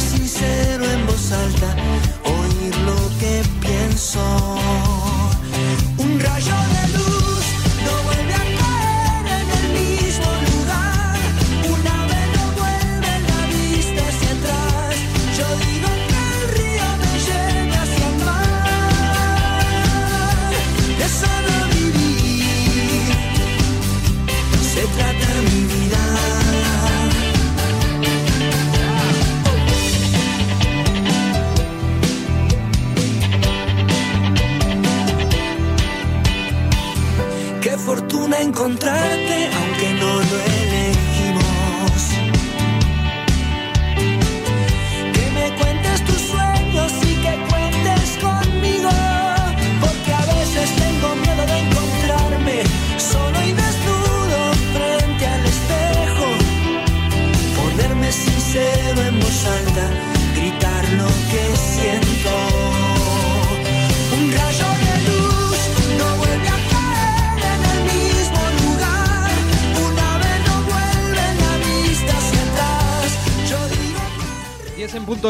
[0.00, 1.74] Sincero en voz alta,
[2.24, 4.20] oír lo que pienso.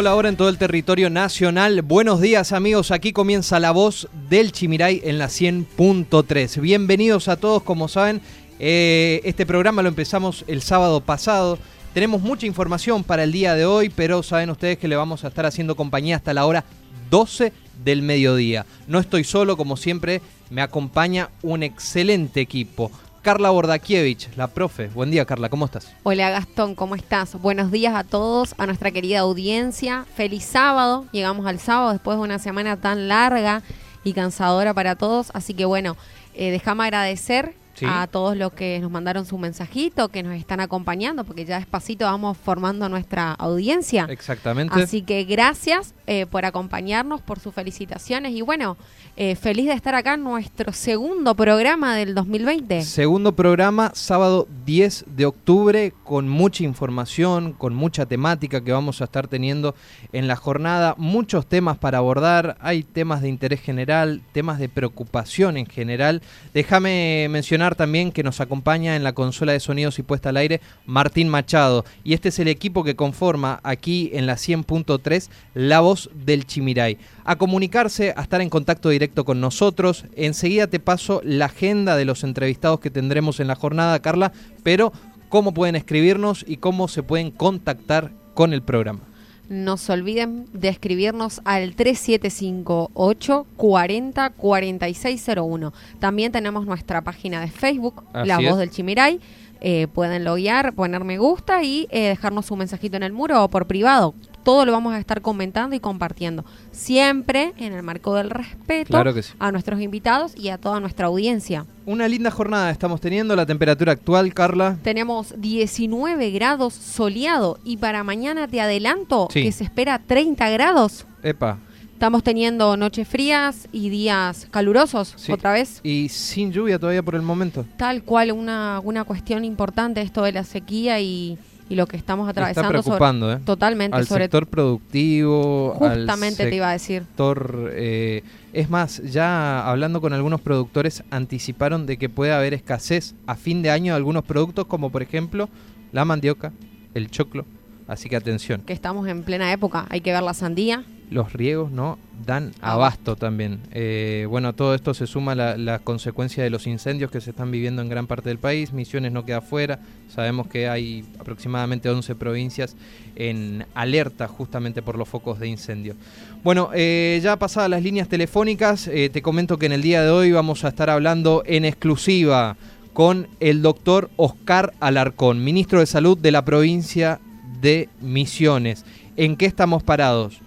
[0.09, 1.83] La hora en todo el territorio nacional.
[1.83, 6.63] Buenos días amigos, aquí comienza la voz del Chimiray en la 100.3.
[6.63, 8.23] Bienvenidos a todos, como saben,
[8.59, 11.59] eh, este programa lo empezamos el sábado pasado.
[11.93, 15.29] Tenemos mucha información para el día de hoy, pero saben ustedes que le vamos a
[15.29, 16.65] estar haciendo compañía hasta la hora
[17.11, 17.53] 12
[17.85, 18.65] del mediodía.
[18.87, 22.91] No estoy solo, como siempre, me acompaña un excelente equipo.
[23.23, 24.89] Carla Bordakiewicz, la profe.
[24.89, 25.93] Buen día, Carla, ¿cómo estás?
[26.05, 27.35] Hola Gastón, ¿cómo estás?
[27.35, 30.07] Buenos días a todos, a nuestra querida audiencia.
[30.15, 31.05] Feliz sábado.
[31.11, 33.63] Llegamos al sábado después de una semana tan larga
[34.05, 35.31] y cansadora para todos.
[35.35, 35.97] Así que bueno,
[36.35, 37.87] eh, déjame agradecer Sí.
[37.89, 42.05] a todos los que nos mandaron su mensajito, que nos están acompañando, porque ya despacito
[42.05, 44.07] vamos formando nuestra audiencia.
[44.11, 44.81] Exactamente.
[44.81, 48.77] Así que gracias eh, por acompañarnos, por sus felicitaciones y bueno,
[49.17, 52.83] eh, feliz de estar acá en nuestro segundo programa del 2020.
[52.83, 59.05] Segundo programa, sábado 10 de octubre, con mucha información, con mucha temática que vamos a
[59.05, 59.75] estar teniendo
[60.13, 65.57] en la jornada, muchos temas para abordar, hay temas de interés general, temas de preocupación
[65.57, 66.23] en general.
[66.55, 70.61] Déjame mencionar también que nos acompaña en la consola de sonidos y puesta al aire
[70.87, 76.11] Martín Machado, y este es el equipo que conforma aquí en la 100.3 La Voz
[76.15, 76.99] del Chimiray.
[77.25, 80.05] A comunicarse, a estar en contacto directo con nosotros.
[80.17, 84.93] Enseguida te paso la agenda de los entrevistados que tendremos en la jornada, Carla, pero
[85.29, 89.01] cómo pueden escribirnos y cómo se pueden contactar con el programa.
[89.49, 95.73] No se olviden de escribirnos al 3758 40 4601.
[95.99, 98.51] También tenemos nuestra página de Facebook, Así La es.
[98.51, 99.21] Voz del Chimiray.
[99.61, 103.49] Eh, pueden loguear, poner me gusta y eh, dejarnos un mensajito en el muro o
[103.49, 104.15] por privado.
[104.49, 106.43] Todo lo vamos a estar comentando y compartiendo.
[106.73, 109.35] Siempre en el marco del respeto Claro que sí.
[109.39, 111.67] a nuestros invitados y a toda nuestra audiencia.
[111.85, 114.79] Una linda jornada estamos teniendo, la temperatura actual, Carla.
[114.83, 119.43] Tenemos 19 grados soleado y para mañana te adelanto Sí.
[119.43, 121.05] que se espera 30 grados.
[121.23, 121.59] Epa.
[121.93, 125.31] Estamos teniendo noches frías y días calurosos Sí.
[125.31, 125.81] otra vez.
[125.83, 127.67] Y sin lluvia todavía por el momento.
[127.77, 131.37] Tal cual una, una cuestión importante esto de la sequía y,
[131.69, 132.69] y lo que estamos Está atravesando.
[132.71, 133.39] sobre- preocupando, ¿eh?
[133.45, 135.77] Totalmente, Al sobre sector productivo.
[135.81, 137.03] al Justamente te iba a decir.
[137.03, 138.23] sector, eh,
[138.53, 143.63] es más, ya hablando con algunos productores, anticiparon de que puede haber escasez a fin
[143.63, 145.49] de año de algunos productos, como por ejemplo
[145.93, 146.53] la mandioca,
[146.95, 147.45] el choclo.
[147.87, 148.61] Así que atención.
[148.63, 149.87] que estamos en plena época.
[149.89, 153.61] Hay que ver la sandía, los riegos no dan abasto también.
[153.73, 157.31] Eh, bueno, todo esto se suma a la, la, consecuencia de los incendios que se
[157.31, 158.73] están viviendo en gran parte del país.
[158.73, 159.79] Misiones no queda fuera.
[160.09, 162.77] Sabemos que hay aproximadamente 11 provincias
[163.17, 165.95] en alerta justamente por los focos de incendio.
[166.43, 170.11] Bueno, eh, ya pasadas las líneas telefónicas, eh, te comento que en el día de
[170.11, 172.57] hoy vamos a estar hablando en exclusiva
[172.93, 177.21] con el doctor Oscar Alarcón, ministro de Salud de la provincia
[177.61, 178.85] de Misiones.
[179.17, 180.41] ¿En qué estamos parados?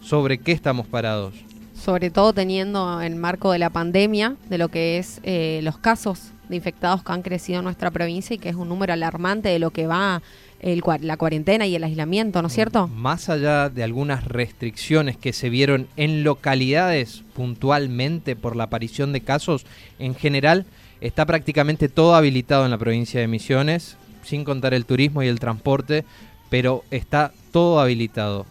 [0.00, 1.34] ¿Sobre qué estamos parados?
[1.74, 6.32] Sobre todo teniendo en marco de la pandemia, de lo que es eh, los casos
[6.48, 9.58] de infectados que han crecido en nuestra provincia y que es un número alarmante de
[9.58, 10.20] lo que va
[10.60, 12.88] el, la cuarentena y el aislamiento, ¿no es cierto?
[12.88, 19.22] Más allá de algunas restricciones que se vieron en localidades puntualmente por la aparición de
[19.22, 19.64] casos,
[19.98, 20.66] en general
[21.00, 25.40] está prácticamente todo habilitado en la provincia de Misiones, sin contar el turismo y el
[25.40, 26.04] transporte,
[26.50, 28.44] pero está todo habilitado.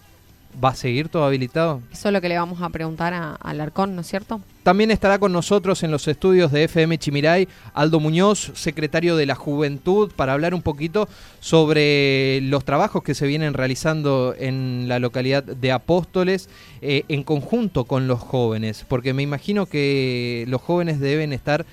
[0.62, 1.81] ¿Va a seguir todo habilitado?
[1.92, 4.42] Eso es lo que le vamos a preguntar a, Alarcón, ¿no es cierto?
[4.63, 9.36] También estará con nosotros en los estudios de FM Chimiray Aldo Muñoz, secretario de la
[9.36, 11.07] Juventud, para hablar un poquito
[11.40, 16.50] sobre los trabajos que se vienen realizando en la localidad de Apóstoles
[16.81, 21.66] eh, en conjunto con los jóvenes, porque me imagino que los jóvenes deben estar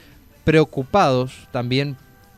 [0.45, 1.97] preocupados también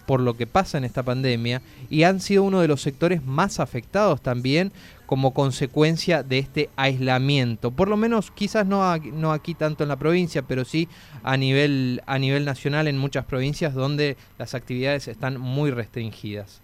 [0.08, 3.60] por lo que pasa en esta pandemia y han sido uno de los sectores más
[3.60, 4.72] afectados también
[5.08, 7.70] como consecuencia de este aislamiento.
[7.70, 10.86] Por lo menos quizás no, no aquí tanto en la provincia, pero sí
[11.22, 16.60] a nivel, a nivel nacional en muchas provincias donde las actividades están muy restringidas.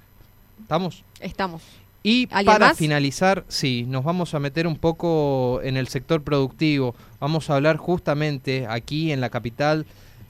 [0.60, 1.04] ¿Estamos?
[1.20, 1.62] Estamos.
[2.02, 6.94] Y para finalizar, sí, nos vamos a meter un poco en el sector productivo.
[7.20, 9.86] Vamos a hablar justamente aquí en la capital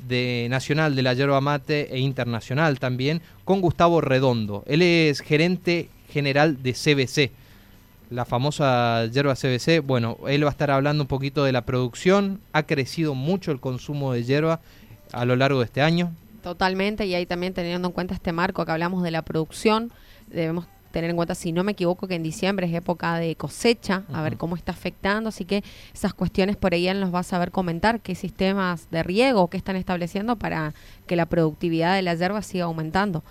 [0.06, 4.62] de nacional de la yerba mate e internacional también con Gustavo Redondo.
[4.68, 7.43] Él es gerente general de CBC
[8.14, 12.40] la famosa hierba CBC, bueno, él va a estar hablando un poquito de la producción,
[12.52, 14.60] ha crecido mucho el consumo de hierba
[15.12, 16.12] a lo largo de este año.
[16.42, 19.92] Totalmente, y ahí también teniendo en cuenta este marco que hablamos de la producción,
[20.28, 24.04] debemos tener en cuenta, si no me equivoco, que en diciembre es época de cosecha,
[24.12, 27.24] a ver cómo está afectando, así que esas cuestiones por ahí él nos va a
[27.24, 30.72] saber comentar qué sistemas de riego que están estableciendo para
[31.08, 33.24] que la productividad de la hierba siga aumentando.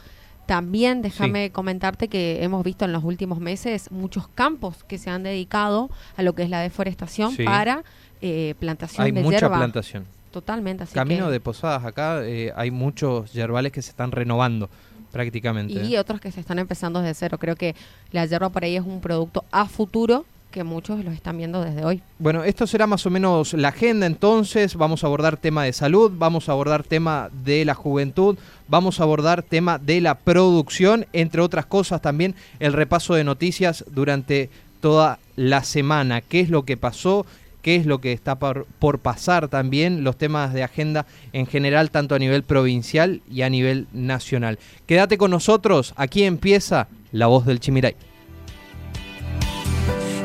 [0.45, 5.23] También déjame comentarte que hemos visto en los últimos meses muchos campos que se han
[5.23, 7.83] dedicado a lo que es la deforestación para
[8.21, 10.05] eh, plantación hay de mucha plantación.
[10.31, 10.83] Totalmente.
[10.83, 14.69] Así Camino de Posadas acá eh, hay muchos yerbales que se están renovando
[15.11, 15.73] prácticamente.
[15.73, 17.37] Y otros que se están empezando desde cero.
[17.39, 17.75] Creo que
[18.11, 21.83] la yerba por ahí es un producto a futuro que muchos los están viendo desde
[21.83, 22.01] hoy.
[22.19, 24.75] Bueno, esto será más o menos la agenda entonces.
[24.75, 29.03] Vamos a abordar tema de salud, vamos a abordar tema de la juventud, vamos a
[29.03, 35.17] abordar tema de la producción, entre otras cosas también el repaso de noticias durante toda
[35.35, 36.21] la semana.
[36.21, 37.25] ¿Qué es lo que pasó?
[37.63, 42.13] qué es lo que está por, pasar también, los temas de agenda en general, tanto
[42.13, 44.59] a nivel provincial y a nivel nacional.
[44.85, 47.95] Quédate con nosotros, aquí empieza La Voz del Chimiray.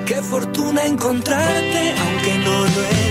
[0.09, 3.08] Qué fortuna encontrarte, aunque no lo elegimos.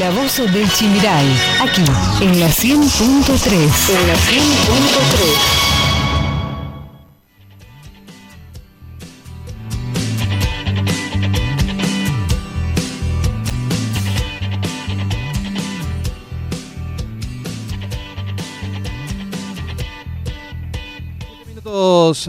[0.00, 1.26] La Voz del Chimirai,
[1.60, 1.84] aquí
[2.22, 3.52] en la 100.3.
[3.90, 5.62] En la 100.3.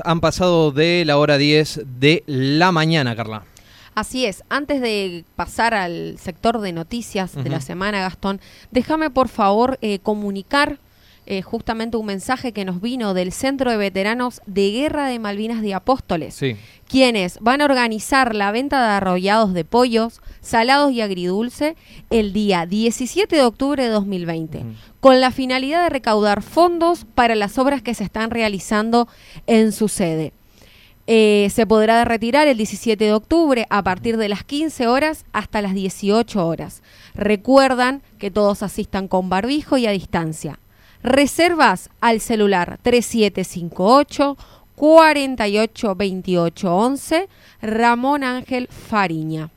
[0.03, 3.52] han pasado de la hora 10 de la mañana, Carla.
[3.95, 9.27] Así es, antes de pasar al sector de noticias de la semana, Gastón, déjame por
[9.29, 10.79] favor eh, comunicar
[11.25, 15.61] eh, justamente un mensaje que nos vino del Centro de Veteranos de Guerra de Malvinas
[15.61, 16.57] de Apóstoles, Sí.
[16.89, 21.77] quienes van a organizar la venta de arrollados de pollos, salados y agridulce
[22.09, 24.67] el día 17 de octubre de 2020, Ujú.
[24.99, 29.07] con la finalidad de recaudar fondos para las obras que se están realizando
[29.47, 30.33] en su sede.
[31.05, 35.61] Eh, se podrá retirar el 17 de octubre a partir de las 15 horas hasta
[35.61, 36.81] las 18 horas.
[37.13, 40.59] Recuerdan que todos asistan con barbijo y a distancia.
[41.03, 44.37] Reservas al celular 3758
[44.75, 47.27] 482811
[47.61, 49.49] Ramón Ángel Fariña.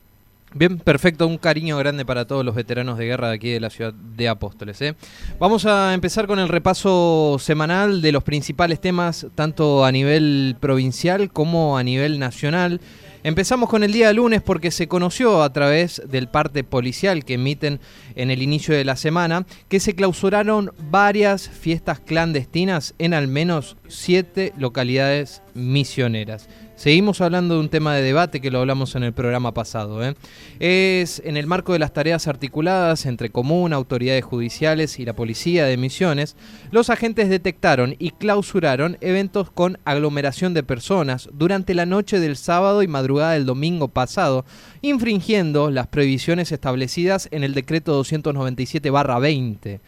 [0.57, 3.69] Bien, perfecto, un cariño grande para todos los veteranos de guerra de aquí de la
[3.69, 4.81] ciudad de Apóstoles.
[4.81, 4.95] ¿eh?
[5.39, 11.31] Vamos a empezar con el repaso semanal de los principales temas, tanto a nivel provincial
[11.31, 12.81] como a nivel nacional.
[13.23, 17.79] Empezamos con el día lunes porque se conoció a través del parte policial que emiten
[18.15, 23.77] en el inicio de la semana que se clausuraron varias fiestas clandestinas en al menos
[23.87, 26.49] siete localidades misioneras.
[26.77, 30.05] Seguimos hablando de un tema de debate que lo hablamos en el programa pasado.
[30.05, 30.13] ¿eh?
[30.59, 35.65] Es en el marco de las tareas articuladas entre común, autoridades judiciales y la policía
[35.65, 36.35] de Misiones,
[36.69, 42.83] los agentes detectaron y clausuraron eventos con aglomeración de personas durante la noche del sábado
[42.83, 44.45] y madrugada del domingo pasado,
[44.83, 49.79] infringiendo las prohibiciones establecidas en el decreto 297-20.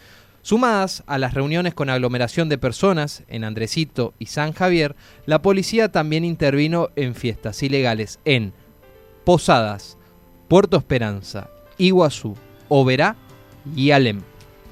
[0.41, 5.91] Sumadas a las reuniones con aglomeración de personas en Andresito y San Javier, la policía
[5.91, 8.53] también intervino en fiestas ilegales en
[9.25, 9.97] Posadas,
[10.47, 12.35] Puerto Esperanza, Iguazú,
[12.69, 13.15] Oberá
[13.75, 14.21] y Alem.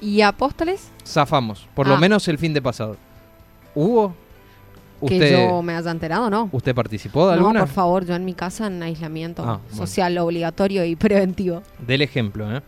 [0.00, 0.90] ¿Y Apóstoles?
[1.06, 2.00] Zafamos, por lo Ah.
[2.00, 2.96] menos el fin de pasado.
[3.74, 4.14] ¿Hubo?
[5.06, 6.48] Que ¿Usted, yo me haya enterado, ¿no?
[6.50, 7.60] ¿Usted participó de No, alguna?
[7.60, 9.76] por favor, yo en mi casa en aislamiento Ah, bueno.
[9.76, 11.62] social obligatorio y preventivo.
[11.86, 12.62] Del ejemplo, ¿eh?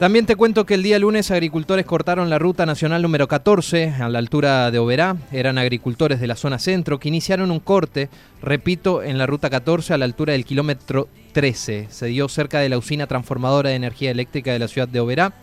[0.00, 4.08] También te cuento que el día lunes agricultores cortaron la ruta nacional número 14 a
[4.08, 5.18] la altura de Oberá.
[5.30, 8.08] Eran agricultores de la zona centro que iniciaron un corte,
[8.40, 11.88] repito, en la ruta 14 a la altura del kilómetro 13.
[11.90, 15.34] Se dio cerca de la usina transformadora de energía eléctrica de la ciudad de Oberá.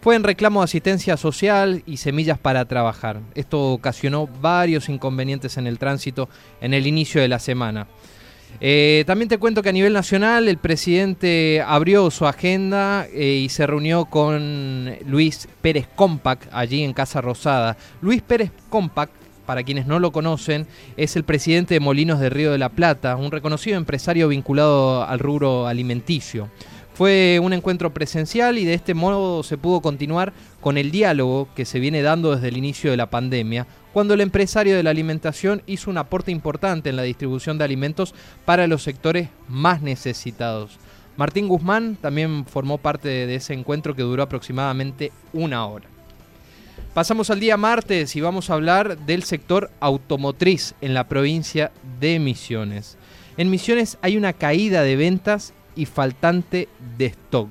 [0.00, 3.20] Fue en reclamo de asistencia social y semillas para trabajar.
[3.36, 6.28] Esto ocasionó varios inconvenientes en el tránsito
[6.60, 7.86] en el inicio de la semana.
[8.60, 13.48] Eh, también te cuento que a nivel nacional el presidente abrió su agenda eh, y
[13.48, 17.76] se reunió con Luis Pérez Compac allí en Casa Rosada.
[18.02, 19.10] Luis Pérez Compac,
[19.46, 20.66] para quienes no lo conocen,
[20.96, 25.18] es el presidente de Molinos de Río de la Plata, un reconocido empresario vinculado al
[25.18, 26.50] rubro alimenticio.
[27.00, 31.64] Fue un encuentro presencial y de este modo se pudo continuar con el diálogo que
[31.64, 35.62] se viene dando desde el inicio de la pandemia, cuando el empresario de la alimentación
[35.66, 38.14] hizo un aporte importante en la distribución de alimentos
[38.44, 40.78] para los sectores más necesitados.
[41.16, 45.88] Martín Guzmán también formó parte de ese encuentro que duró aproximadamente una hora.
[46.92, 52.18] Pasamos al día martes y vamos a hablar del sector automotriz en la provincia de
[52.18, 52.98] Misiones.
[53.38, 57.48] En Misiones hay una caída de ventas y faltante de stock.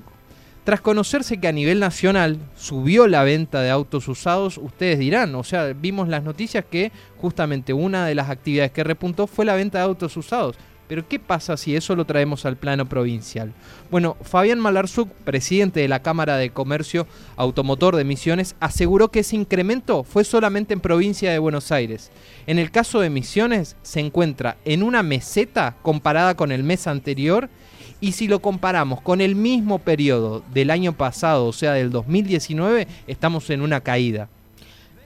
[0.64, 5.42] Tras conocerse que a nivel nacional subió la venta de autos usados, ustedes dirán, o
[5.42, 9.78] sea, vimos las noticias que justamente una de las actividades que repuntó fue la venta
[9.78, 10.56] de autos usados.
[10.86, 13.52] Pero ¿qué pasa si eso lo traemos al plano provincial?
[13.92, 19.36] Bueno, Fabián Malarzuk, presidente de la Cámara de Comercio Automotor de Misiones, aseguró que ese
[19.36, 22.10] incremento fue solamente en provincia de Buenos Aires.
[22.48, 27.48] En el caso de Misiones, se encuentra en una meseta comparada con el mes anterior
[28.00, 32.86] y si lo comparamos con el mismo periodo del año pasado, o sea, del 2019,
[33.06, 34.28] estamos en una caída.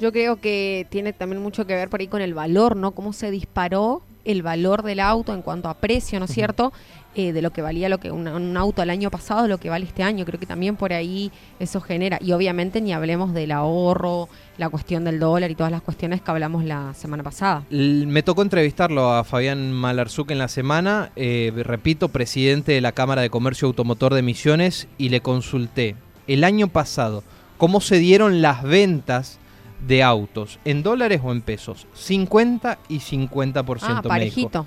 [0.00, 2.92] Yo creo que tiene también mucho que ver por ahí con el valor, ¿no?
[2.92, 6.72] Cómo se disparó el valor del auto en cuanto a precio, ¿no es cierto?
[7.16, 9.70] Eh, de lo que valía lo que un, un auto el año pasado, lo que
[9.70, 10.24] vale este año.
[10.24, 12.18] Creo que también por ahí eso genera.
[12.20, 14.28] Y obviamente ni hablemos del ahorro,
[14.58, 17.62] la cuestión del dólar y todas las cuestiones que hablamos la semana pasada.
[17.70, 22.90] L- Me tocó entrevistarlo a Fabián Malarzuk en la semana, eh, repito, presidente de la
[22.90, 25.94] Cámara de Comercio Automotor de Misiones, y le consulté
[26.26, 27.22] el año pasado
[27.58, 29.38] cómo se dieron las ventas
[29.86, 33.78] de autos, en dólares o en pesos, 50 y 50%.
[33.82, 34.66] Ah, parejito.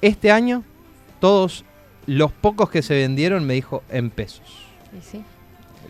[0.00, 0.62] Este año,
[1.20, 1.64] todos
[2.06, 4.42] los pocos que se vendieron, me dijo, en pesos.
[5.02, 5.22] Sí,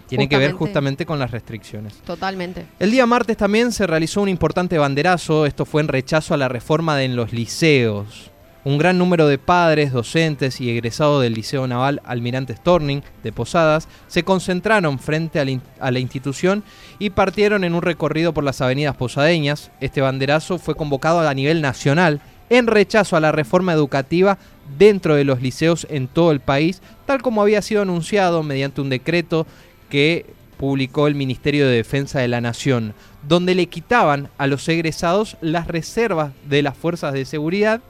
[0.06, 0.58] Tiene que ver Justamente.
[0.58, 1.94] justamente con las restricciones.
[2.04, 2.66] totalmente.
[2.78, 6.48] El día martes también se realizó un importante banderazo, esto fue en rechazo a la
[6.48, 8.30] reforma de en los liceos.
[8.64, 13.88] Un gran número de padres, docentes y egresados del Liceo Naval Almirante Storning de Posadas
[14.06, 16.64] se concentraron frente a la, a la institución
[16.98, 19.70] y partieron en un recorrido por las avenidas posadeñas.
[19.82, 24.38] Este banderazo fue convocado a nivel nacional en rechazo a la reforma educativa
[24.78, 28.88] dentro de los liceos en todo el país, tal como había sido anunciado mediante un
[28.88, 29.46] decreto
[29.90, 30.24] que
[30.56, 32.94] publicó el Ministerio de Defensa de la Nación,
[33.28, 37.82] donde le quitaban a los egresados las reservas de las fuerzas de seguridad,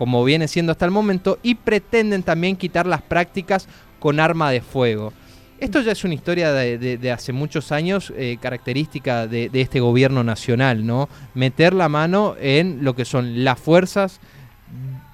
[0.00, 4.62] como viene siendo hasta el momento, y pretenden también quitar las prácticas con arma de
[4.62, 5.12] fuego.
[5.58, 10.24] Esto ya es una historia de, hace muchos años, eh, característica de, de este gobierno
[10.24, 11.10] nacional, ¿no?
[11.34, 14.20] Meter la mano en lo que son las fuerzas,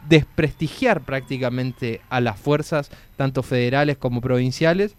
[0.08, 4.94] desprestigiar prácticamente a las fuerzas, tanto federales como provinciales,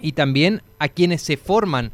[0.00, 1.90] y también a quienes se forman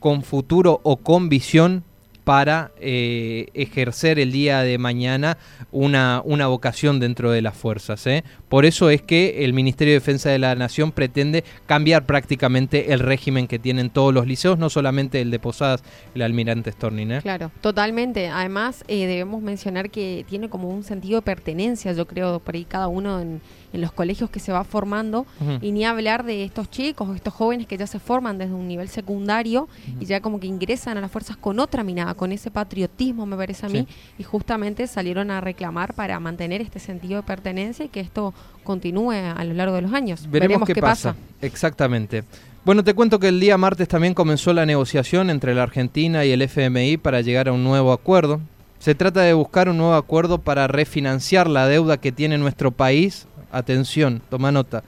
[0.00, 1.84] con futuro o con visión
[2.24, 5.36] para eh, ejercer el día de mañana
[5.70, 8.06] una, una vocación dentro de las fuerzas.
[8.06, 8.24] ¿eh?
[8.48, 13.00] Por eso es que el Ministerio de Defensa de la Nación pretende cambiar prácticamente el
[13.00, 15.82] régimen que tienen todos los liceos, no solamente el de Posadas,
[16.14, 17.12] el almirante Storning.
[17.12, 17.22] ¿eh?
[17.22, 18.28] Claro, totalmente.
[18.28, 22.88] Además, debemos mencionar que tiene como un sentido de pertenencia, yo creo, por ahí cada
[22.88, 23.40] uno en,
[23.74, 25.26] en los colegios que se va formando.
[25.60, 28.88] Y ni hablar de estos chicos, estos jóvenes que ya se forman desde un nivel
[28.88, 33.26] secundario y ya como que ingresan a las fuerzas con otra mirada, con ese patriotismo,
[33.26, 33.94] me parece a mí, Sí.
[34.18, 39.12] y justamente salieron a reclamar para mantener este sentido de pertenencia y que esto continúe
[39.12, 40.28] a lo largo de los años.
[40.30, 41.14] Veremos, qué, pasa.
[41.40, 42.24] Exactamente.
[42.64, 46.32] Bueno, te cuento que el día martes también comenzó la negociación entre la Argentina y
[46.32, 48.40] el FMI para llegar a un nuevo acuerdo.
[48.78, 53.26] Se trata de buscar un nuevo acuerdo para refinanciar la deuda que tiene nuestro país.
[53.52, 54.82] Atención, toma nota.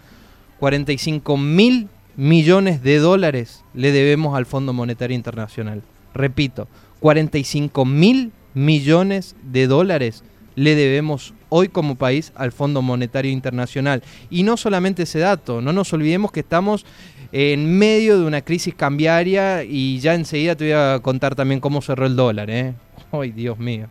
[0.59, 5.83] 45 mil millones de dólares le debemos al Fondo Monetario Internacional.
[6.15, 6.67] Repito,
[7.01, 10.25] 45 mil millones de dólares
[10.55, 14.03] le debemos hoy como país al Fondo Monetario Internacional.
[14.31, 16.85] Y no solamente ese dato, no nos olvidemos que estamos
[17.33, 21.83] en medio de una crisis cambiaria y ya enseguida te voy a contar también cómo
[21.83, 22.51] cerró el dólar.
[22.51, 22.75] ¿eh?
[23.13, 23.89] ¡Ay, Dios mío!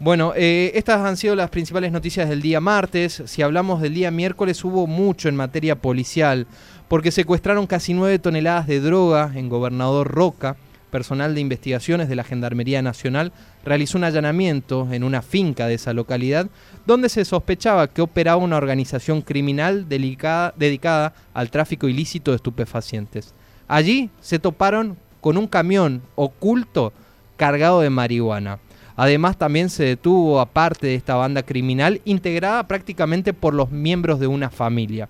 [0.00, 3.22] Bueno, eh, estas han sido las principales noticias del día martes.
[3.26, 6.46] Si hablamos del día miércoles, hubo mucho en materia policial,
[6.88, 10.56] porque secuestraron casi 9 toneladas de droga en Gobernador Roca.
[10.94, 13.32] Personal de investigaciones de la Gendarmería Nacional
[13.64, 16.46] realizó un allanamiento en una finca de esa localidad
[16.86, 23.34] donde se sospechaba que operaba una organización criminal dedicada al tráfico ilícito de estupefacientes.
[23.66, 26.92] Allí se toparon con un camión oculto
[27.36, 28.60] cargado de marihuana.
[28.94, 34.20] Además también se detuvo a parte de esta banda criminal integrada prácticamente por los miembros
[34.20, 35.08] de una familia.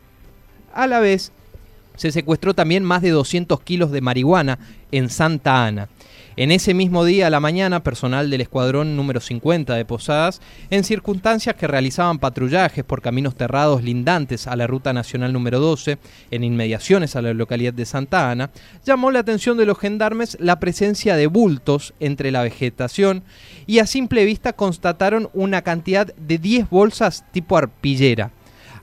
[0.73, 1.31] A la vez,
[1.97, 4.59] se secuestró también más de 200 kilos de marihuana
[4.93, 5.89] en Santa Ana.
[6.37, 10.83] En ese mismo día a la mañana, personal del escuadrón número 50 de Posadas, en
[10.83, 15.99] circunstancias que realizaban patrullajes por caminos terrados lindantes a la ruta nacional número 12,
[16.33, 18.51] en inmediaciones a la localidad de Santa Ana,
[18.85, 23.23] llamó la atención de los gendarmes la presencia de bultos entre la vegetación
[23.69, 28.33] y a simple vista constataron una cantidad de 10 bolsas tipo arpillera.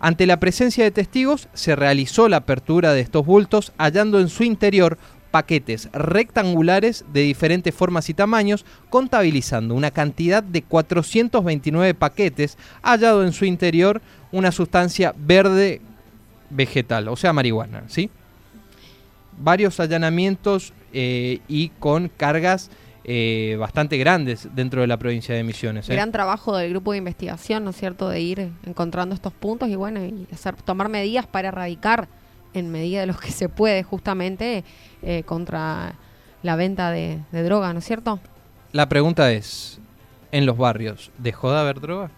[0.03, 4.43] Ante la presencia de testigos, se realizó la apertura de estos bultos, hallando en su
[4.43, 4.97] interior
[5.29, 13.31] paquetes rectangulares de diferentes formas y tamaños, contabilizando una cantidad de 429 paquetes, hallado en
[13.31, 15.81] su interior una sustancia verde
[16.49, 18.09] vegetal, o sea, marihuana, ¿sí?
[19.37, 22.71] Varios allanamientos eh, y con cargas
[23.03, 25.89] eh, bastante grandes dentro de la provincia de Misiones.
[25.89, 25.93] ¿eh?
[25.93, 29.75] Gran trabajo del grupo de investigación, ¿no es cierto?, de ir encontrando estos puntos y
[29.75, 32.07] bueno, y hacer, tomar medidas para erradicar
[32.53, 34.63] en medida de lo que se puede justamente
[35.01, 35.95] eh, contra
[36.43, 38.19] la venta de, de droga, ¿no es cierto?
[38.71, 39.79] La pregunta es,
[40.31, 42.11] ¿en los barrios dejó de haber droga?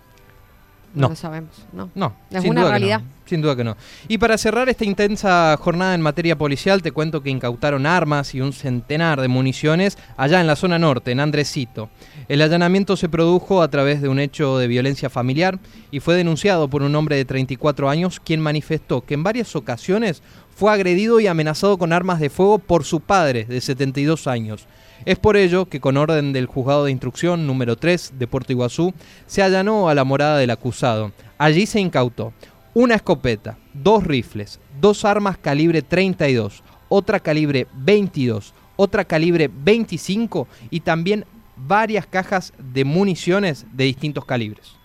[0.93, 1.10] No, No.
[1.10, 1.89] lo sabemos, ¿no?
[1.95, 2.99] No, Es sin una duda que realidad.
[3.01, 3.75] no, sin duda que no.
[4.08, 8.41] Y para cerrar esta intensa jornada en materia policial, te cuento que incautaron armas y
[8.41, 11.89] un centenar de municiones allá en la zona norte, en Andresito.
[12.27, 15.58] El allanamiento se produjo a través de un hecho de violencia familiar
[15.89, 20.21] y fue denunciado por un hombre de 34 años quien manifestó que en varias ocasiones
[20.56, 24.67] fue agredido y amenazado con armas de fuego por su padre de 72 años.
[25.05, 28.93] Es por ello que con orden del juzgado de instrucción número 3 de Puerto Iguazú
[29.27, 31.11] se allanó a la morada del acusado.
[31.37, 32.31] Allí se incautó
[32.73, 40.79] una escopeta, dos rifles, dos armas calibre 32, otra calibre 22, otra calibre 25 y
[40.79, 41.25] también
[41.57, 44.77] varias cajas de municiones de distintos calibres.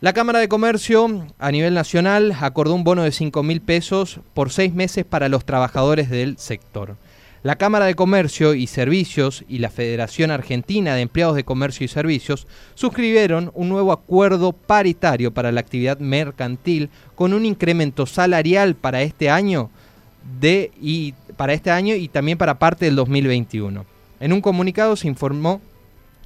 [0.00, 4.50] La Cámara de Comercio a nivel nacional acordó un bono de 5 mil pesos por
[4.50, 6.96] seis meses para los trabajadores del sector.
[7.42, 11.88] La Cámara de Comercio y Servicios y la Federación Argentina de Empleados de Comercio y
[11.88, 19.02] Servicios suscribieron un nuevo acuerdo paritario para la actividad mercantil con un incremento salarial para
[19.02, 19.70] este año
[20.80, 23.86] y para este año y también para parte del 2021.
[24.20, 25.60] En un comunicado se informó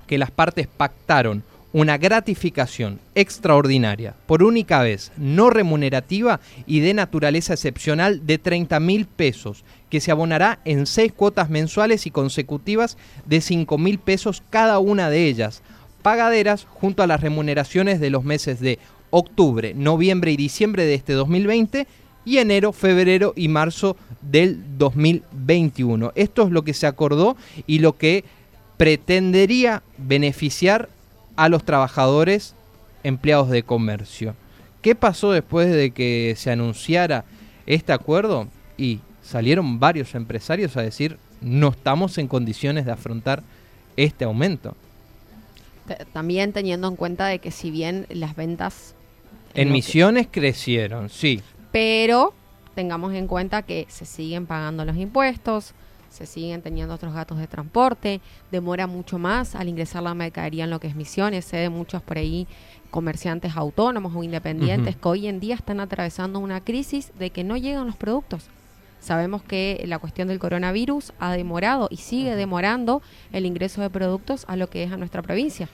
[0.07, 1.43] que las partes pactaron
[1.77, 9.05] una gratificación extraordinaria por única vez no remunerativa y de naturaleza excepcional de 30 mil
[9.05, 14.79] pesos, que se abonará en seis cuotas mensuales y consecutivas de 5 mil pesos cada
[14.79, 15.61] una de ellas,
[16.01, 18.79] pagaderas junto a las remuneraciones de los meses de
[19.11, 21.87] octubre, noviembre y diciembre de este 2020
[22.25, 26.13] y enero, febrero y marzo del 2021.
[26.15, 27.37] Esto es lo que se acordó
[27.67, 28.25] y lo que
[28.79, 30.89] pretendería beneficiar
[31.37, 32.55] a los trabajadores
[33.03, 34.35] empleados de comercio.
[34.83, 37.25] ¿Qué pasó después de que se anunciara
[37.67, 38.49] este acuerdo?
[38.77, 43.43] Y salieron varios empresarios a decir, no estamos en condiciones de afrontar
[43.97, 44.77] este aumento.
[46.13, 48.95] También teniendo en cuenta de que si bien las ventas...
[49.55, 51.41] En Misiones crecieron, sí.
[51.73, 52.35] Pero
[52.75, 55.73] tengamos en cuenta que se siguen pagando los impuestos,
[56.17, 60.71] se siguen teniendo otros gastos de transporte, demora mucho más al ingresar la mercadería en
[60.71, 62.47] lo que es misiones, sé de muchos por ahí
[62.91, 67.57] comerciantes autónomos o independientes que hoy en día están atravesando una crisis de que no
[67.57, 68.49] llegan los productos.
[69.01, 73.03] Sabemos que la cuestión del coronavirus ha demorado y sigue demorando
[73.33, 75.69] el ingreso de productos a lo que es a nuestra provincia.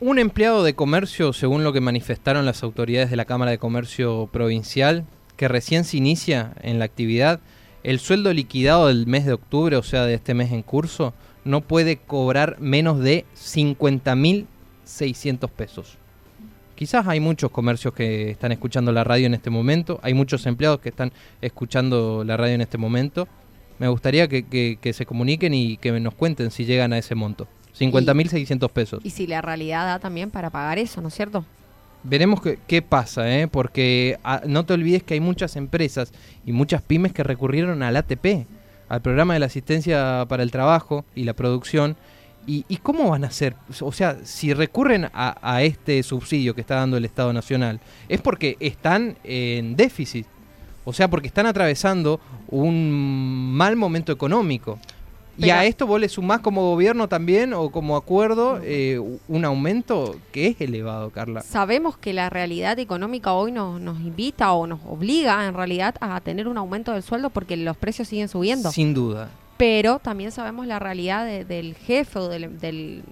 [0.00, 4.28] Un empleado de comercio, según lo que manifestaron las autoridades de la Cámara de Comercio
[4.30, 5.06] Provincial,
[5.36, 7.40] que recién se inicia en la actividad,
[7.84, 11.60] el sueldo liquidado del mes de octubre, o sea, de este mes en curso, no
[11.60, 15.98] puede cobrar menos de 50.600 pesos.
[16.74, 20.80] Quizás hay muchos comercios que están escuchando la radio en este momento, hay muchos empleados
[20.80, 23.28] que están escuchando la radio en este momento.
[23.78, 27.46] Me gustaría que, se comuniquen y que nos cuenten si llegan a ese monto.
[27.78, 29.04] 50.600 pesos.
[29.04, 31.44] Y si la realidad da también para pagar eso, ¿no es cierto?
[32.04, 33.48] Veremos qué, pasa, ¿eh?
[33.48, 36.12] porque ah, no te olvides que hay muchas empresas
[36.46, 38.46] y muchas pymes que recurrieron al ATP,
[38.88, 41.96] al programa de la asistencia para el trabajo y la producción.
[42.46, 43.56] ¿Y, cómo van a hacer?
[43.80, 48.20] O sea, si recurren a, a, este subsidio que está dando el Estado Nacional, es
[48.20, 50.26] porque están en déficit.
[50.84, 54.78] O sea, porque están atravesando un mal momento económico
[55.36, 60.16] y a esto vos le sumás como gobierno también o como acuerdo eh, un aumento
[60.32, 61.42] que es elevado, Carla.
[61.42, 66.20] Sabemos que la realidad económica hoy nos, nos invita o nos obliga en realidad a
[66.20, 68.70] tener un aumento del sueldo porque los precios siguen subiendo.
[68.70, 69.30] Sin duda.
[69.56, 73.04] Pero también sabemos la realidad del jefe o del,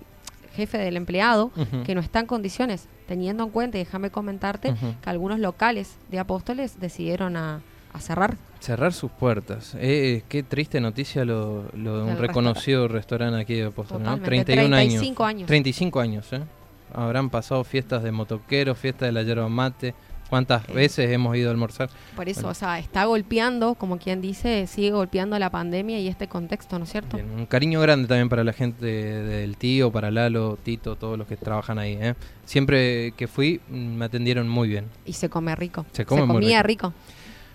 [0.55, 1.53] jefe del empleado
[1.87, 6.19] que no está en condiciones, teniendo en cuenta, y déjame comentarte, que algunos locales de
[6.19, 8.37] apóstoles decidieron a a cerrar.
[8.63, 9.77] Cerrar sus puertas.
[9.81, 14.21] Eh, qué triste noticia lo, de un reconocido restaurante aquí de Apóstol, ¿no?
[14.21, 15.47] 31 35 años.
[15.49, 16.43] 35 años, ¿eh?
[16.95, 19.97] Habrán pasado fiestas de motoqueros, fiestas de la yerba mate.
[20.31, 20.75] ¿Cuántas eh.
[20.75, 21.91] veces hemos ido a almorzar?
[22.15, 26.29] Por eso, o sea, está golpeando, como quien dice, sigue golpeando la pandemia y este
[26.29, 27.17] contexto, ¿no es cierto?
[27.17, 31.37] un cariño grande también para la gente del tío, para Lalo, Tito, todos los que
[31.37, 31.99] trabajan ahí.
[32.01, 32.15] ¿eh?
[32.45, 34.87] Siempre que fui me atendieron muy bien.
[35.05, 35.85] Y se come rico.
[35.91, 36.95] Se, come comía rico.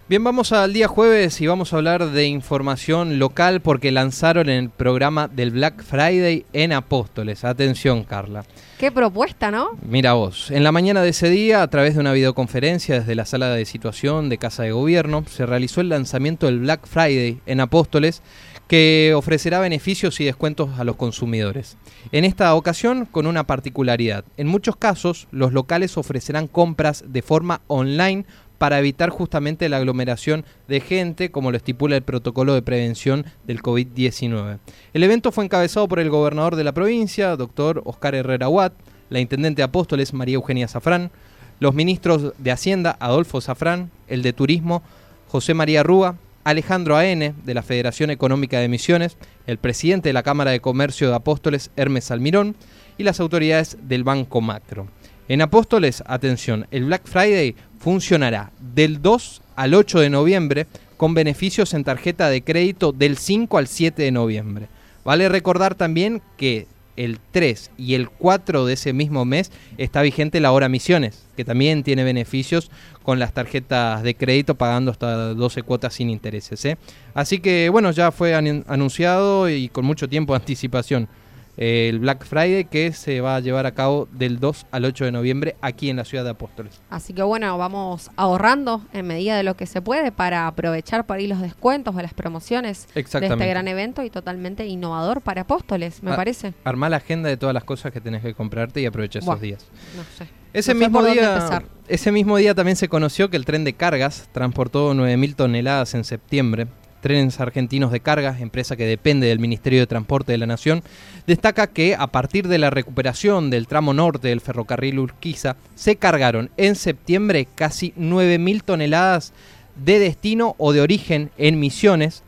[0.09, 4.69] Bien, vamos al día jueves y vamos a hablar de información local porque lanzaron el
[4.69, 7.43] programa del Black Friday en Apóstoles.
[7.43, 8.45] Atención, Carla.
[8.79, 9.71] Qué propuesta, ¿no?
[9.81, 13.25] Mira vos, en la mañana de ese día, a través de una videoconferencia desde la
[13.25, 17.59] sala de situación de Casa de Gobierno, se realizó el lanzamiento del Black Friday en
[17.59, 18.21] Apóstoles
[18.67, 21.77] que ofrecerá beneficios y descuentos a los consumidores.
[22.11, 24.25] En esta ocasión, con una particularidad.
[24.35, 28.25] En muchos casos, los locales ofrecerán compras de forma online
[28.57, 33.61] para evitar justamente la aglomeración de gente, como lo estipula el protocolo de prevención del
[33.61, 34.59] COVID-19.
[34.93, 38.73] El evento fue encabezado por el gobernador de la provincia, doctor Oscar Herrera Watt,
[39.09, 41.11] la intendente de Apóstoles, María Eugenia Zafrán,
[41.59, 44.83] los ministros de Hacienda, Adolfo Zafrán, el de Turismo,
[45.27, 49.17] José María Rúa, Alejandro A.N., de la Federación Económica de Misiones,
[49.47, 52.55] el presidente de la Cámara de Comercio de Apóstoles, Hermes Almirón,
[52.97, 54.87] y las autoridades del Banco Macro.
[55.29, 61.73] En Apóstoles, atención, el Black Friday funcionará del 2 al 8 de noviembre con beneficios
[61.73, 64.69] en tarjeta de crédito del 5 al 7 de noviembre.
[65.03, 70.39] Vale recordar también que el 3 y el 4 de ese mismo mes está vigente
[70.39, 72.71] la hora misiones, que también tiene beneficios
[73.03, 76.63] con las tarjetas de crédito pagando hasta 12 cuotas sin intereses.
[76.63, 76.77] ¿eh?
[77.13, 81.09] Así que bueno, ya fue anunciado y con mucho tiempo de anticipación
[81.57, 85.11] el Black Friday que se va a llevar a cabo del 2 al 8 de
[85.11, 86.81] noviembre aquí en la ciudad de Apóstoles.
[86.89, 91.21] Así que bueno, vamos ahorrando en medida de lo que se puede para aprovechar para
[91.21, 96.03] ir los descuentos o las promociones de este gran evento y totalmente innovador para Apóstoles,
[96.03, 96.53] me parece.
[96.63, 99.65] Armar la agenda de todas las cosas que tenés que comprarte y aprovechar esos días.
[99.95, 100.27] No sé.
[100.53, 104.93] Ese, mismo día, ese mismo día también se conoció que el tren de cargas transportó
[104.93, 106.67] 9.000 toneladas en septiembre,
[107.07, 110.83] Trenes Argentinos de Cargas, empresa que depende del Ministerio de Transporte de la Nación,
[111.25, 116.49] destaca que a partir de la recuperación del tramo norte del ferrocarril Urquiza, se cargaron
[116.57, 119.31] en septiembre casi 9.000 toneladas
[119.77, 122.23] de destino o de origen en Misiones,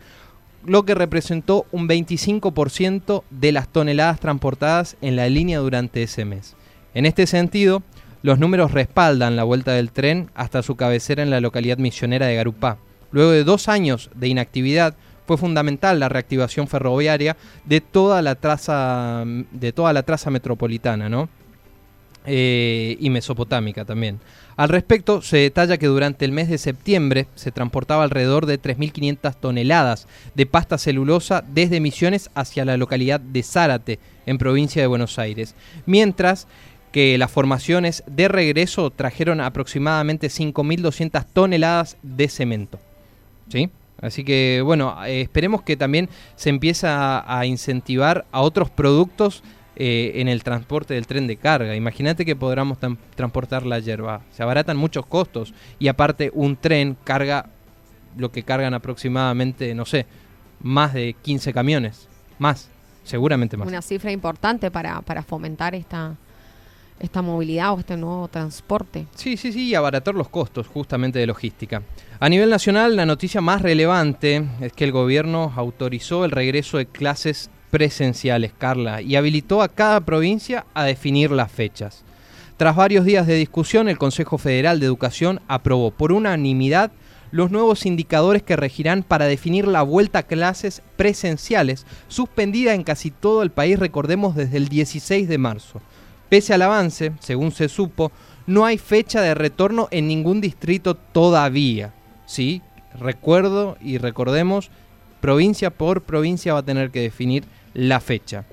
[0.65, 6.56] lo que representó un 25% de las toneladas transportadas en la línea durante ese mes.
[6.94, 7.84] En este sentido,
[8.22, 12.36] los números respaldan la vuelta del tren hasta su cabecera en la localidad misionera de
[12.36, 12.78] Garupá.
[13.12, 14.95] Luego de dos años de inactividad,
[15.30, 21.30] fue fundamental la reactivación ferroviaria de toda la traza, de toda la traza metropolitana, ¿no?
[22.26, 24.19] Eh, y mesopotámica también.
[24.58, 29.36] Al respecto, se detalla que durante el mes de septiembre se transportaba alrededor de 3.500
[29.36, 35.19] toneladas de pasta celulosa desde Misiones hacia la localidad de Zárate, en provincia de Buenos
[35.19, 35.54] Aires,
[35.86, 36.48] mientras
[36.91, 42.80] que las formaciones de regreso trajeron aproximadamente 5.200 toneladas de cemento.
[43.50, 43.70] ¿Sí?
[44.02, 49.44] Así que bueno, eh, esperemos que también se empiece a, incentivar a otros productos
[49.76, 51.76] eh, en el transporte del tren de carga.
[51.76, 52.78] Imagínate que podamos
[53.16, 54.22] transportar la hierba.
[54.32, 57.50] Se abaratan muchos costos y aparte un tren carga
[58.18, 60.06] lo que cargan aproximadamente, no sé,
[60.62, 62.08] más de 15 camiones.
[62.38, 62.70] Más,
[63.04, 63.68] seguramente más.
[63.68, 66.16] Una cifra importante para, para fomentar esta,
[67.00, 69.08] esta movilidad o este nuevo transporte.
[69.16, 71.82] Sí, sí, sí, y abaratar los costos justamente de logística.
[72.20, 76.86] A nivel nacional, la noticia más relevante es que el gobierno autorizó el regreso de
[76.86, 82.04] clases presenciales, Carla, y habilitó a cada provincia a definir las fechas.
[82.58, 86.92] Tras varios días de discusión, el Consejo Federal de Educación aprobó por unanimidad
[87.32, 93.12] los nuevos indicadores que regirán para definir la vuelta a clases presenciales, suspendida en casi
[93.12, 95.82] todo el país, recordemos, desde el 16 de marzo.
[96.30, 98.12] Pese al avance, según se supo,
[98.46, 101.94] no hay fecha de retorno en ningún distrito todavía.
[102.26, 102.62] Sí,
[103.00, 104.70] recuerdo y recordemos,
[105.22, 108.46] provincia por provincia va a tener que definir la fecha.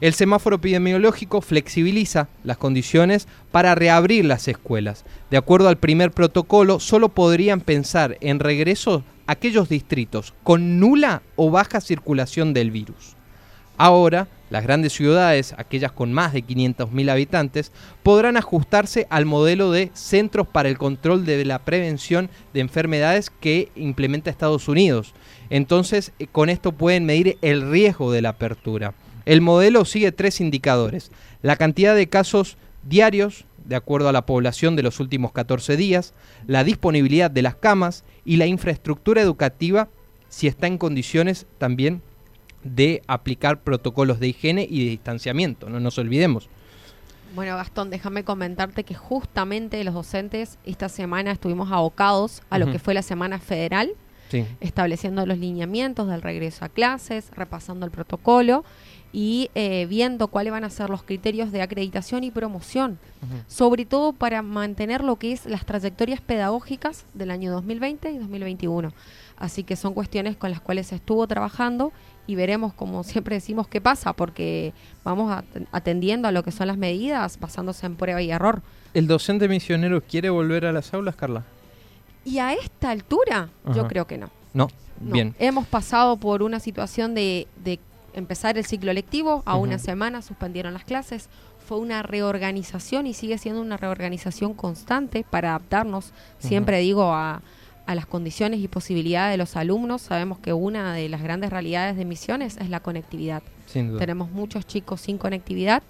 [0.00, 5.04] El semáforo epidemiológico flexibiliza las condiciones para reabrir las escuelas.
[5.30, 11.50] De acuerdo al primer protocolo, solo podrían pensar en regreso aquellos distritos con nula o
[11.50, 13.16] baja circulación del virus.
[13.78, 19.90] Ahora, las grandes ciudades, aquellas con más de 500.000 habitantes, podrán ajustarse al modelo de
[19.92, 25.14] Centros para el Control de la Prevención de Enfermedades que implementa Estados Unidos.
[25.50, 28.94] Entonces, eh, con esto pueden medir el riesgo de la apertura.
[29.24, 31.10] El modelo sigue tres indicadores.
[31.42, 36.14] La cantidad de casos diarios, de acuerdo a la población de los últimos 14 días,
[36.46, 39.88] la disponibilidad de las camas y la infraestructura educativa
[40.28, 42.02] si está en condiciones también
[42.74, 46.48] de aplicar protocolos de higiene y de distanciamiento, no nos olvidemos.
[47.34, 52.78] Bueno, Gastón, déjame comentarte que justamente los docentes esta semana estuvimos abocados a lo que
[52.78, 53.90] fue la semana federal,
[54.60, 58.64] estableciendo los lineamientos del regreso a clases, repasando el protocolo
[59.12, 62.98] y eh, viendo cuáles van a ser los criterios de acreditación y promoción,
[63.48, 68.92] sobre todo para mantener lo que es las trayectorias pedagógicas del año 2020 y 2021.
[69.36, 71.92] Así que son cuestiones con las cuales se estuvo trabajando
[72.26, 74.72] y veremos, como siempre decimos, qué pasa, porque
[75.04, 78.62] vamos atendiendo a lo que son las medidas, basándose en prueba y error.
[78.94, 81.44] ¿El docente misionero quiere volver a las aulas, Carla?
[82.24, 84.30] Y a esta altura, yo creo que no.
[84.52, 84.68] no.
[85.00, 85.34] bien.
[85.38, 87.46] Hemos pasado por una situación de,
[88.14, 91.28] empezar el ciclo lectivo, a una semana suspendieron las clases,
[91.66, 97.42] fue una reorganización y sigue siendo una reorganización constante para adaptarnos, siempre digo, a,
[97.86, 101.96] a las condiciones y posibilidades de los alumnos, sabemos que una de las grandes realidades
[101.96, 103.42] de Misiones es la conectividad.
[103.72, 105.82] Tenemos muchos chicos sin conectividad,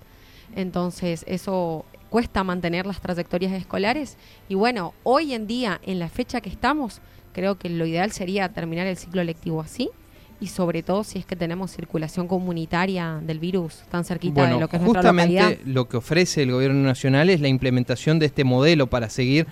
[0.54, 4.16] entonces eso cuesta mantener las trayectorias escolares.
[4.48, 7.00] Y bueno, hoy en día, en la fecha que estamos,
[7.32, 9.90] creo que lo ideal sería terminar el ciclo lectivo así
[10.40, 14.68] y sobre todo si es que tenemos circulación comunitaria del virus tan cerquita de lo
[14.68, 18.86] que es justamente lo que ofrece el gobierno nacional es la implementación de este modelo
[18.86, 19.46] para seguir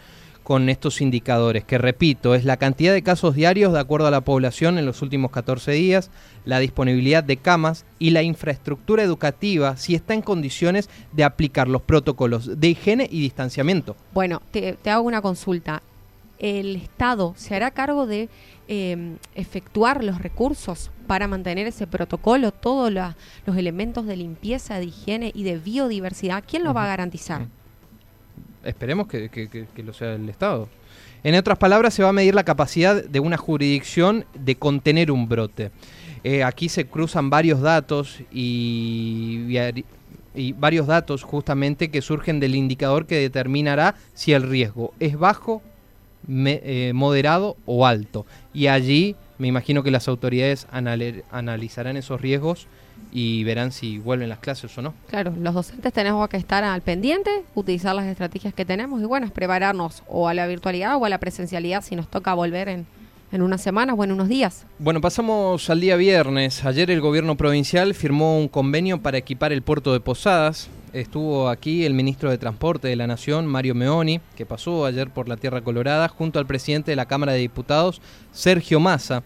[0.44, 4.20] con estos indicadores, que repito, es la cantidad de casos diarios de acuerdo a la
[4.20, 6.10] población en los últimos 14 días,
[6.44, 11.82] la disponibilidad de camas y la infraestructura educativa si está en condiciones de aplicar los
[11.82, 13.96] protocolos de higiene y distanciamiento.
[14.12, 15.82] Bueno, te, hago una consulta.
[16.38, 18.28] el Estado se hará cargo de
[18.68, 24.86] eh, efectuar los recursos para mantener ese protocolo, todos la- los elementos de limpieza, de
[24.86, 26.44] higiene y de biodiversidad.
[26.46, 27.46] ¿Quién lo va a garantizar?
[28.64, 30.68] Esperemos que, que- lo sea el Estado.
[31.22, 35.28] En otras palabras, se va a medir la capacidad de una jurisdicción de contener un
[35.28, 35.70] brote.
[36.22, 39.46] Eh, aquí se cruzan varios datos y,
[40.34, 45.62] y- varios datos justamente que surgen del indicador que determinará si el riesgo es bajo,
[46.26, 48.26] me- eh, moderado o alto.
[48.52, 50.66] Y allí me imagino que las autoridades
[51.30, 52.66] analizarán esos riesgos
[53.12, 54.92] y verán si vuelven las clases o no.
[55.08, 59.26] Claro, los docentes tenemos que estar al pendiente, utilizar las estrategias que tenemos y bueno,
[59.26, 62.86] es prepararnos o a la virtualidad o a la presencialidad si nos toca volver en,
[63.30, 64.66] en unas semanas o en unos días.
[64.78, 66.64] Bueno, pasamos al día viernes.
[66.64, 70.68] Ayer el gobierno provincial firmó un convenio para equipar el puerto de Posadas.
[70.92, 75.28] Estuvo aquí el ministro de Transporte de la Nación, Mario Meoni, que pasó ayer por
[75.28, 79.24] la Tierra Colorada, junto al presidente de la Cámara de Diputados, Sergio Massa.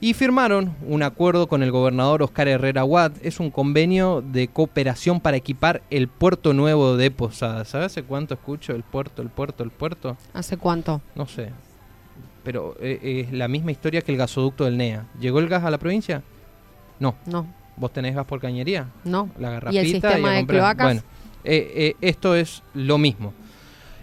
[0.00, 3.16] Y firmaron un acuerdo con el gobernador Oscar Herrera Watt.
[3.20, 7.68] Es un convenio de cooperación para equipar el puerto nuevo de Posadas.
[7.68, 10.16] ¿Sabes hace cuánto escucho el puerto, el puerto, el puerto?
[10.32, 11.00] ¿Hace cuánto?
[11.16, 11.50] No sé.
[12.44, 15.06] Pero eh, es la misma historia que el gasoducto del NEA.
[15.18, 16.22] ¿Llegó el gas a la provincia?
[17.00, 17.16] No.
[17.26, 18.88] No, ¿Vos tenés gas por cañería?
[19.04, 19.30] no.
[19.38, 20.86] La ¿Y garrafita el sistema a de cloacas?
[20.86, 21.02] Bueno,
[21.42, 23.34] eh, eh, esto es lo mismo.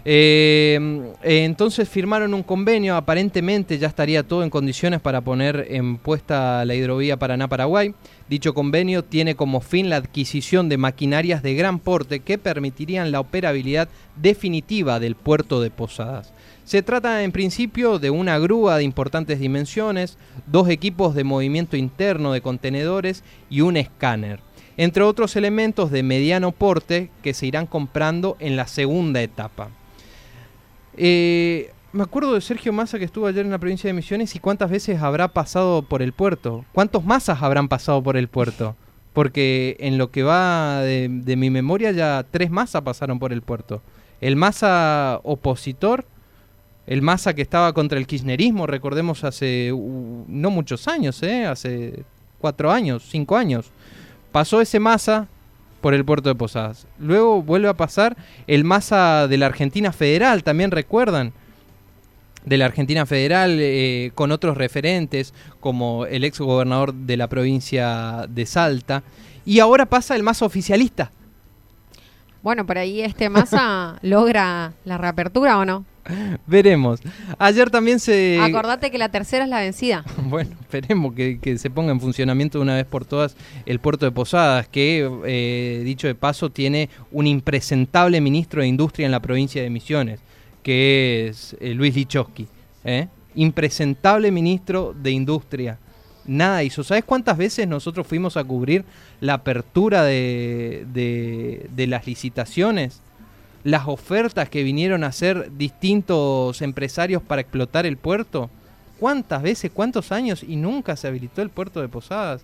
[0.08, 0.78] Eh,
[1.24, 6.64] eh, entonces firmaron un convenio, aparentemente ya estaría todo en condiciones para poner en puesta
[6.64, 7.92] la hidrovía Paraná-Paraguay.
[8.28, 13.18] Dicho convenio tiene como fin la adquisición de maquinarias de gran porte que permitirían la
[13.18, 16.32] operabilidad definitiva del puerto de Posadas.
[16.62, 22.32] Se trata en principio de una grúa de importantes dimensiones, dos equipos de movimiento interno
[22.32, 24.38] de contenedores y un escáner,
[24.76, 29.70] entre otros elementos de mediano porte que se irán comprando en la segunda etapa.
[30.96, 34.38] Eh, me acuerdo de Sergio Massa que estuvo ayer en la provincia de Misiones y
[34.38, 36.64] cuántas veces habrá pasado por el puerto.
[36.72, 38.76] ¿Cuántos masas habrán pasado por el puerto?
[39.12, 43.82] Porque en lo que va de, mi memoria ya tres masas pasaron por el puerto.
[44.20, 46.04] El masa opositor,
[46.86, 51.46] el masa que estaba contra el kirchnerismo, recordemos hace uh, no muchos años, ¿eh?
[51.46, 52.04] hace
[52.38, 53.70] cuatro años, cinco años.
[54.32, 55.28] Pasó ese masa
[55.80, 56.86] por el puerto de Posadas.
[56.98, 61.32] Luego vuelve a pasar el masa de la Argentina Federal, también recuerdan,
[62.44, 68.26] de la Argentina Federal eh, con otros referentes como el ex gobernador de la provincia
[68.28, 69.02] de Salta.
[69.44, 71.10] Y ahora pasa el masa oficialista.
[72.42, 75.84] Bueno, por ahí este masa logra la reapertura o no.
[76.46, 77.00] Veremos.
[77.38, 78.38] Ayer también se...
[78.40, 80.04] Acordate que la tercera es la vencida.
[80.26, 84.06] Bueno, esperemos que, que se ponga en funcionamiento de una vez por todas el puerto
[84.06, 89.20] de Posadas, que, eh, dicho de paso, tiene un impresentable ministro de Industria en la
[89.20, 90.20] provincia de Misiones,
[90.62, 92.48] que es eh, Luis Lichowski.
[92.84, 93.08] ¿eh?
[93.34, 95.78] Impresentable ministro de Industria.
[96.26, 96.82] Nada hizo.
[96.82, 98.84] ¿Sabes cuántas veces nosotros fuimos a cubrir
[99.20, 103.00] la apertura de, de- de las licitaciones?
[103.64, 108.50] Las ofertas que vinieron a hacer distintos empresarios para explotar el puerto.
[108.98, 112.42] ¿Cuántas veces, cuántos años y nunca se habilitó el puerto de Posadas?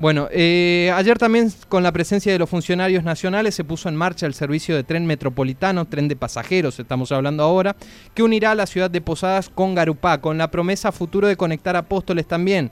[0.00, 4.24] Bueno, eh, ayer también con la presencia de los funcionarios nacionales se puso en marcha
[4.24, 7.76] el servicio de tren metropolitano, tren de pasajeros, estamos hablando ahora,
[8.14, 12.24] que unirá la ciudad de Posadas con Garupá, con la promesa futuro de conectar Apóstoles
[12.24, 12.70] también.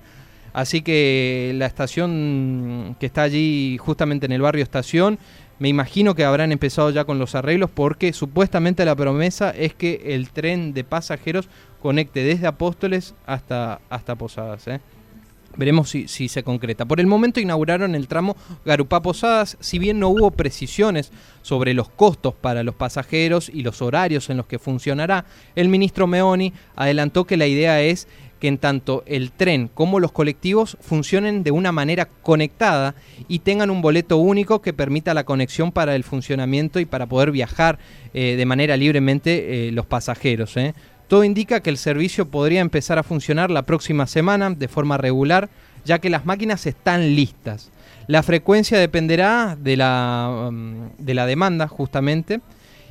[0.54, 5.18] Así que la estación que está allí justamente en el barrio Estación,
[5.58, 10.00] me imagino que habrán empezado ya con los arreglos porque supuestamente la promesa es que
[10.14, 11.50] el tren de pasajeros
[11.82, 14.66] conecte desde Apóstoles hasta, hasta Posadas.
[14.66, 14.80] ¿eh?
[15.58, 16.86] Veremos si, se concreta.
[16.86, 21.10] Por el momento inauguraron el tramo Garupá Posadas, si bien no hubo precisiones
[21.42, 26.06] sobre los costos para los pasajeros y los horarios en los que funcionará, el ministro
[26.06, 28.06] Meoni adelantó que la idea es
[28.38, 32.94] que en tanto el tren como los colectivos funcionen de una manera conectada
[33.26, 37.32] y tengan un boleto único que permita la conexión para el funcionamiento y para poder
[37.32, 37.80] viajar
[38.14, 40.56] eh, de manera libremente eh, los pasajeros.
[40.56, 40.74] ¿eh?
[41.08, 45.48] Todo indica que el servicio podría empezar a funcionar la próxima semana de forma regular,
[45.84, 47.70] ya que las máquinas están listas.
[48.06, 52.40] La frecuencia dependerá de la, um, de la demanda, justamente.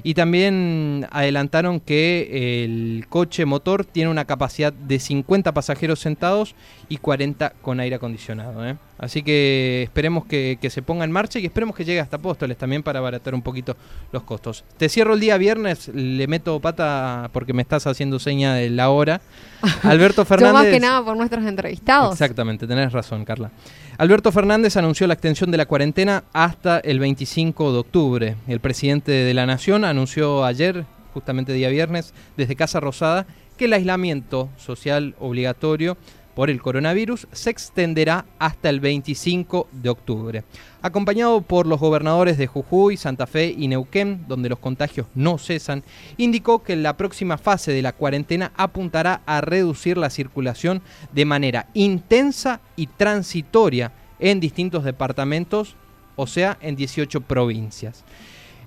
[0.03, 6.55] Y también adelantaron que el coche motor tiene una capacidad de 50 pasajeros sentados
[6.89, 8.67] y 40 con aire acondicionado.
[8.67, 8.77] ¿eh?
[8.97, 12.57] Así que esperemos que, que se ponga en marcha y esperemos que llegue hasta Apóstoles
[12.57, 13.77] también para abaratar un poquito
[14.11, 14.63] los costos.
[14.77, 18.89] Te cierro el día viernes, le meto pata porque me estás haciendo seña de la
[18.89, 19.21] hora.
[19.83, 20.53] Alberto Yo Fernández.
[20.53, 22.13] más que nada por nuestros entrevistados.
[22.13, 23.51] Exactamente, tenés razón, Carla.
[23.99, 28.35] Alberto Fernández anunció la extensión de la cuarentena hasta el 25 de octubre.
[28.47, 33.27] El presidente de la Nación anunció ayer, justamente día viernes, desde Casa Rosada,
[33.57, 35.97] que el aislamiento social obligatorio
[36.37, 40.43] por el coronavirus se extenderá hasta el 25 de octubre.
[40.83, 45.81] Acompañado por los gobernadores de Jujuy, Santa Fe y Neuquén, donde los contagios no cesan,
[46.15, 51.69] indicó que la próxima fase de la cuarentena apuntará a reducir la circulación de manera
[51.73, 55.75] intensa y transitoria en distintos departamentos,
[56.15, 58.03] o sea, en 18 provincias.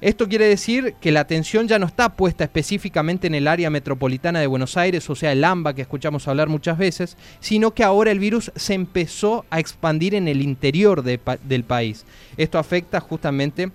[0.01, 4.41] Esto quiere decir que la atención ya no está puesta específicamente en el área metropolitana
[4.41, 8.11] de Buenos Aires, o sea, el AMBA que escuchamos hablar muchas veces, sino que ahora
[8.11, 12.07] el virus se empezó a expandir en el interior del país.
[12.39, 13.71] Esto afecta justamente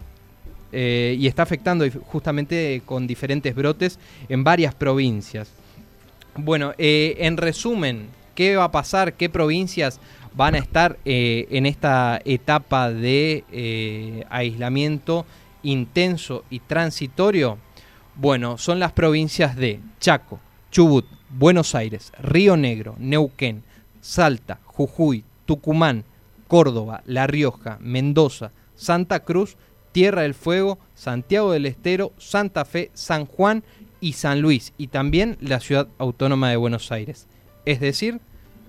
[0.71, 5.51] eh, y está afectando justamente con diferentes brotes en varias provincias.
[6.35, 9.13] Bueno, eh, en resumen, ¿qué va a pasar?
[9.13, 9.99] ¿Qué provincias
[10.33, 15.27] van a estar eh, en esta etapa de aislamiento?
[15.65, 17.57] Intenso y transitorio,
[18.15, 20.39] bueno, son las provincias de Chaco,
[20.71, 23.63] Chubut, Buenos Aires, Río Negro, Neuquén,
[23.99, 26.05] Salta, Jujuy, Tucumán,
[26.47, 29.57] Córdoba, La Rioja, Mendoza, Santa Cruz,
[29.91, 33.63] Tierra del Fuego, Santiago del Estero, Santa Fe, San Juan
[33.99, 37.27] y San Luis, y también la ciudad autónoma de Buenos Aires.
[37.65, 38.19] Es decir,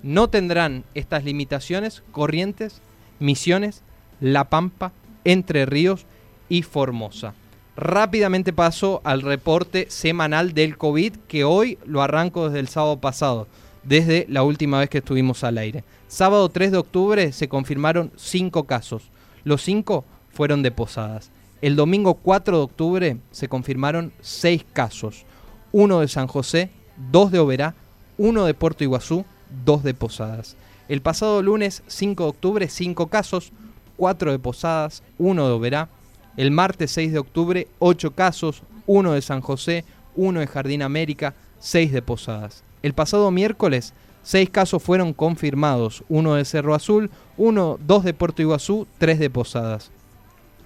[0.02, 2.80] no tendrán estas limitaciones Corrientes,
[3.18, 3.82] Misiones,
[4.20, 4.92] La Pampa,
[5.24, 6.06] Entre Ríos
[6.48, 7.34] y Formosa.
[7.76, 13.48] Rápidamente paso al reporte semanal del COVID que hoy lo arranco desde el sábado pasado,
[13.82, 15.84] desde la última vez que estuvimos al aire.
[16.08, 19.10] Sábado 3 de octubre se confirmaron 5 casos.
[19.44, 21.30] Los 5 fueron de Posadas.
[21.60, 25.24] El domingo 4 de octubre se confirmaron 6 casos.
[25.72, 26.70] Uno de San José,
[27.10, 27.74] 2 de Oberá,
[28.18, 29.24] uno de Puerto Iguazú,
[29.64, 30.56] 2 de Posadas.
[30.88, 33.52] El pasado lunes 5 de octubre 5 casos,
[33.96, 35.88] 4 de Posadas, 1 de Oberá,
[36.36, 39.84] el martes 6 de octubre, 8 casos, 1 de San José,
[40.16, 42.64] 1 de Jardín América, 6 de Posadas.
[42.82, 48.42] El pasado miércoles, 6 casos fueron confirmados, 1 de Cerro Azul, 1, 2 de Puerto
[48.42, 49.90] Iguazú, 3 de Posadas.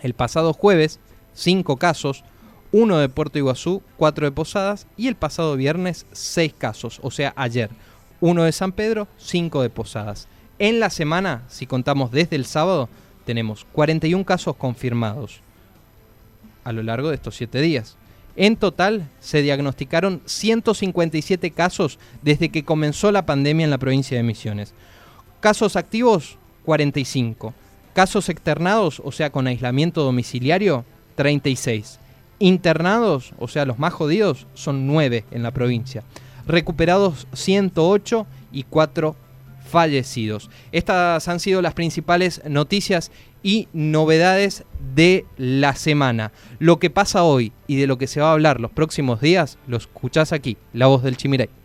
[0.00, 0.98] El pasado jueves,
[1.34, 2.24] 5 casos,
[2.72, 7.32] 1 de Puerto Iguazú, 4 de Posadas y el pasado viernes 6 casos, o sea,
[7.36, 7.70] ayer,
[8.20, 10.28] 1 de San Pedro, 5 de Posadas.
[10.58, 12.88] En la semana, si contamos desde el sábado,
[13.24, 15.42] tenemos 41 casos confirmados,
[16.64, 17.96] a lo largo de estos siete días.
[18.36, 24.22] En total se diagnosticaron 157 casos desde que comenzó la pandemia en la provincia de
[24.22, 24.72] Misiones.
[25.40, 27.54] Casos activos, 45.
[27.92, 30.84] Casos externados, o sea, con aislamiento domiciliario,
[31.16, 31.98] 36.
[32.38, 36.02] Internados, o sea, los más jodidos, son 9 en la provincia.
[36.46, 39.16] Recuperados 108 y 4
[39.70, 40.50] fallecidos.
[40.72, 43.11] Estas han sido las principales noticias
[43.43, 44.64] y novedades
[44.95, 46.32] de la semana.
[46.59, 49.59] Lo que pasa hoy y de lo que se va a hablar los próximos días,
[49.66, 51.59] lo escuchás aquí, La Voz del Chimiray.